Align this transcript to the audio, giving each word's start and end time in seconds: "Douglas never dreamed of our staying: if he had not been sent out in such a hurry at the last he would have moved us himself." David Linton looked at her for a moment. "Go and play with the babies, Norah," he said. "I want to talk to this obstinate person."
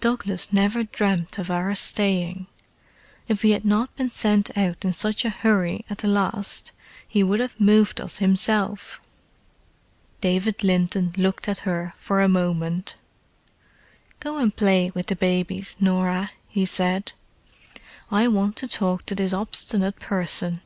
"Douglas 0.00 0.54
never 0.54 0.84
dreamed 0.84 1.38
of 1.38 1.50
our 1.50 1.74
staying: 1.74 2.46
if 3.28 3.42
he 3.42 3.50
had 3.50 3.66
not 3.66 3.94
been 3.94 4.08
sent 4.08 4.56
out 4.56 4.86
in 4.86 4.92
such 4.94 5.22
a 5.22 5.28
hurry 5.28 5.84
at 5.90 5.98
the 5.98 6.08
last 6.08 6.72
he 7.06 7.22
would 7.22 7.40
have 7.40 7.60
moved 7.60 8.00
us 8.00 8.16
himself." 8.16 9.02
David 10.22 10.64
Linton 10.64 11.12
looked 11.18 11.46
at 11.46 11.58
her 11.68 11.92
for 11.98 12.22
a 12.22 12.26
moment. 12.26 12.96
"Go 14.18 14.38
and 14.38 14.56
play 14.56 14.90
with 14.94 15.08
the 15.08 15.16
babies, 15.16 15.76
Norah," 15.78 16.30
he 16.48 16.64
said. 16.64 17.12
"I 18.10 18.28
want 18.28 18.56
to 18.56 18.68
talk 18.68 19.04
to 19.04 19.14
this 19.14 19.34
obstinate 19.34 20.00
person." 20.00 20.62